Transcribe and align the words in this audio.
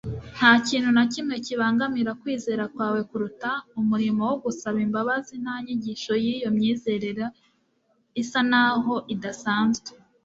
nta 0.35 0.51
kintu 0.67 0.89
na 0.97 1.03
kimwe 1.13 1.35
kibangamira 1.45 2.11
kwizera 2.21 2.63
kwawe 2.73 3.01
kuruta 3.09 3.49
umurimo 3.79 4.21
wo 4.29 4.37
gusaba 4.43 4.77
imbabazi 4.87 5.33
nta 5.43 5.55
nyigisho 5.63 6.13
y'iyo 6.23 6.49
myizerere 6.57 7.25
isa 8.21 8.39
naho 8.51 8.95
idasanzwe 9.15 9.89